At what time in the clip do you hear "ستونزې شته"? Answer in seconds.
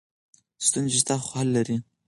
0.67-1.15